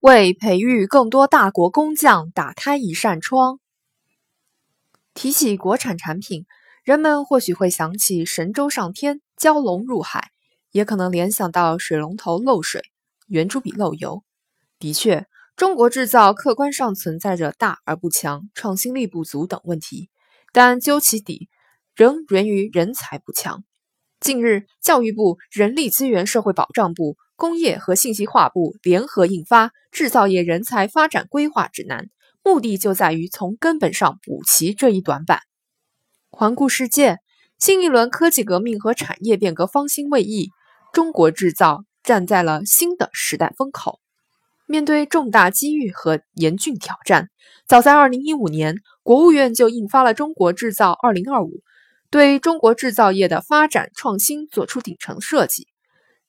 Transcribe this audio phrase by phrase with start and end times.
[0.00, 3.60] 为培育更多大国工匠打开一扇窗。
[5.12, 6.46] 提起国产产品，
[6.84, 10.30] 人们或许会想起神舟上天、蛟龙入海，
[10.70, 12.80] 也可能联想到水龙头漏水、
[13.26, 14.24] 圆珠笔漏油。
[14.78, 20.08] 的确，中国制造客观上存在着大而不强、创新力不足等问题，
[20.50, 21.50] 但究其底，
[21.94, 23.64] 仍源于人才不强。
[24.18, 27.18] 近日，教育部、人力资源社会保障部。
[27.40, 32.04] 工业和信息化部联合印发《制造业人才发展规划指南》，
[32.44, 35.40] 目的就在于从根本上补齐这一短板。
[36.28, 37.16] 环顾世界，
[37.58, 40.50] 新一轮科技革命和产业变革方兴未艾，
[40.92, 44.00] 中国制造站在了新的时代风口。
[44.66, 47.30] 面对重大机遇和严峻挑战，
[47.66, 51.48] 早在2015年，国务院就印发了《中国制造2025》，
[52.10, 55.68] 对中国制造业的发展创新作出顶层设计。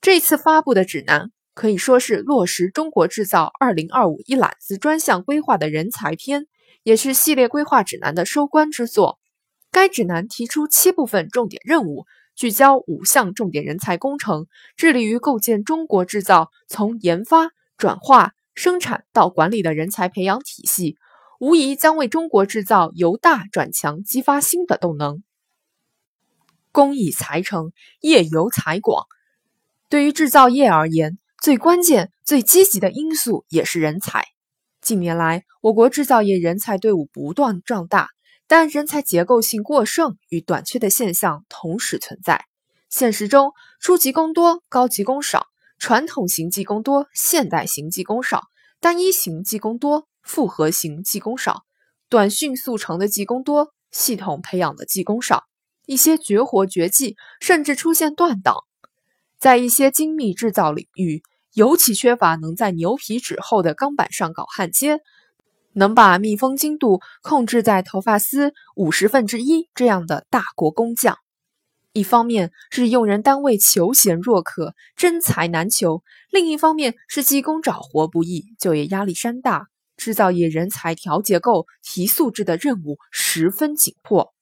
[0.01, 6.47] 这次发布的指南可以说是落实“中国制造 2025” 一揽子专项规划的人才篇，
[6.81, 9.19] 也是系列规划指南的收官之作。
[9.69, 20.97] 该指南提出七部分重点任务，聚焦五项重点人才工程，致力于构建中国制造从研发、转化、生产到管理的人才培养体系，
[21.39, 25.21] 无疑将为中国制造由大转强激发新的动能。
[26.71, 29.05] 工以才成，业由才广。
[29.91, 34.23] 对于制造业而言，最关键、最积极的因素也是人才。
[34.79, 38.07] 近年来，我国制造业人才队伍不断壮大，
[38.47, 42.45] 但人才结构性过剩与短缺的现象同时存在。
[42.89, 48.39] 现实中，初级工多，高级工少；传统型技工多，现代型技工少；
[48.79, 51.65] 单一型技工多，复合型技工少；
[52.07, 55.43] 短训速成的技工多，系统培养的技工少。
[55.85, 58.55] 一些绝活绝技甚至出现断档。
[59.41, 61.23] 在一些精密制造领域，
[61.55, 64.99] 尤其缺乏能在牛皮纸厚的钢板上搞焊接，
[65.73, 71.17] 能把密封精度控制在头发丝五十分之一这样的大国工匠。
[71.91, 84.35] 一方面是用人单位求贤若渴，真才难求；另一方面是技工找活不易，就业压力山大，制造业人才调结构、提素质的任务十分紧迫。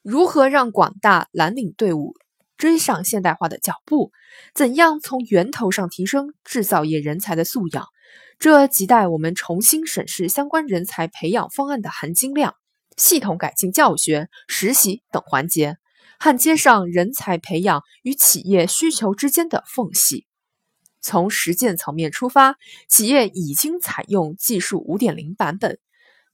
[0.00, 2.14] 如何让广大蓝领队伍？
[2.62, 4.12] 追上现代化的脚步，
[4.54, 7.88] 怎样从源头上提升制造业人才的素养？
[8.38, 12.54] 这亟待我们重新审视相关人才培养方案的含金量，
[12.96, 15.76] 系统改进教学、实习等环节，
[16.20, 20.28] 焊接上人才培养与企业需求之间的缝隙。
[21.00, 22.54] 从实践层面出发，
[22.88, 25.80] 企业已经采用技术五点零版本。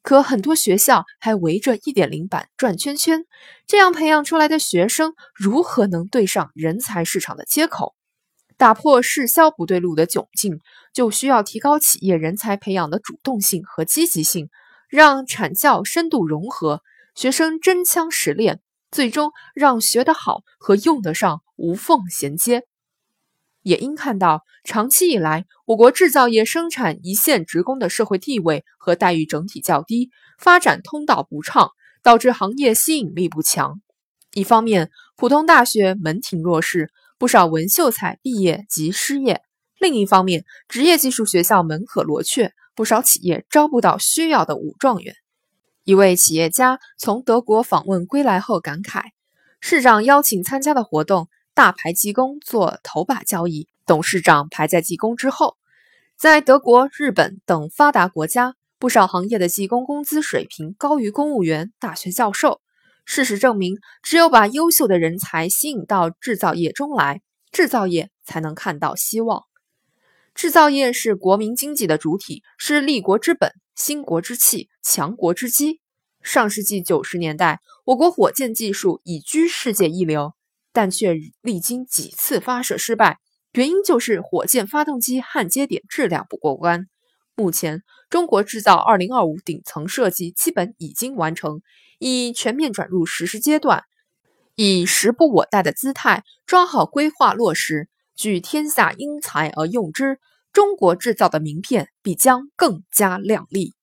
[0.03, 3.25] 可很多学校还围着一点零版转圈圈，
[3.67, 7.95] 这样培养出来的学生如何能对上人才市场的接口？
[8.57, 10.61] 打破市销不对路的窘境，
[10.93, 14.49] 就需要提高企业人才培养的主动性和积极性，
[14.89, 16.83] 让产教深度融合，
[17.15, 18.61] 学生真枪实练，
[18.91, 22.65] 最终让学得好和用得上无缝衔接。
[23.63, 31.71] 也应看到，长期以来，我国制造业生产一线职工的社会地位和待遇整体较低，发展通道不畅，
[32.03, 33.81] 导致行业吸引力不强。
[34.33, 39.39] 一方面，普通大学门庭若市，不少文秀才毕业即失业；
[39.79, 45.15] 另一方面，职业技术学校门可罗雀，不少企业招不到需要的武状元。
[45.85, 49.03] 一位企业家从德国访问归来后感慨
[49.61, 55.57] ：“市长邀请参加的活动。”大牌技工做头把交易，董事长排在技工之后。
[56.17, 62.61] 在德国、日本等发达国家，不少行业的技工工资水平高于公务员、大学教授。
[63.05, 69.43] 事实证明，只有把优秀的人才吸引到制造业中来，制造业才能看到希望。
[70.37, 75.81] 制造业是国民经济的主体，是立国之本、兴国之器、强国之基。
[76.23, 80.35] 上世纪九十年代，我国火箭技术已居世界一流。
[80.79, 83.19] 但却历经几次发射失败，
[83.51, 86.87] 原因就是火箭发动机焊接点质量不过关。
[87.35, 91.63] 目前，中国制造2025顶层设计基本已经完成，
[91.99, 93.83] 已全面转入实施阶段，
[94.55, 100.21] 以时不我待的姿态抓好规划落实，聚天下英才而用之，
[100.53, 103.75] 中国制造的名片必将更加亮丽。